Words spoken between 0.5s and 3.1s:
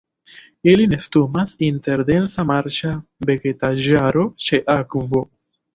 Ili nestumas inter densa marĉa